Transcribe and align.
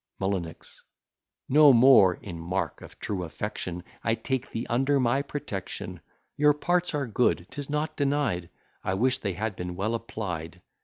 M. 0.19 0.51
No 1.47 1.71
more 1.71 2.15
in 2.15 2.39
mark 2.39 2.81
of 2.81 2.97
true 2.97 3.23
affection, 3.23 3.83
I 4.03 4.15
take 4.15 4.49
thee 4.49 4.65
under 4.67 4.99
my 4.99 5.21
protection; 5.21 5.99
Your 6.35 6.53
parts 6.55 6.95
are 6.95 7.05
good, 7.05 7.45
'tis 7.51 7.69
not 7.69 7.95
denied; 7.97 8.49
I 8.83 8.95
wish 8.95 9.19
they 9.19 9.33
had 9.33 9.55
been 9.55 9.75
well 9.75 9.93
applied. 9.93 10.63